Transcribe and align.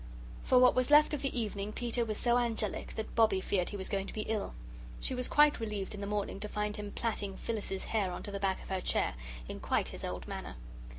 For 0.41 0.57
what 0.57 0.73
was 0.73 0.89
left 0.89 1.13
of 1.13 1.21
the 1.21 1.39
evening 1.39 1.73
Peter 1.73 2.03
was 2.03 2.17
so 2.17 2.39
angelic 2.39 2.95
that 2.95 3.13
Bobbie 3.13 3.39
feared 3.39 3.69
he 3.69 3.77
was 3.77 3.87
going 3.87 4.07
to 4.07 4.13
be 4.15 4.21
ill. 4.23 4.55
She 4.99 5.13
was 5.13 5.27
quite 5.27 5.59
relieved 5.59 5.93
in 5.93 6.01
the 6.01 6.07
morning 6.07 6.39
to 6.39 6.47
find 6.47 6.75
him 6.75 6.91
plaiting 6.91 7.37
Phyllis's 7.37 7.83
hair 7.83 8.11
on 8.11 8.23
to 8.23 8.31
the 8.31 8.39
back 8.39 8.63
of 8.63 8.69
her 8.69 8.81
chair 8.81 9.13
in 9.47 9.59
quite 9.59 9.89
his 9.89 10.03
old 10.03 10.27
manner. 10.27 10.55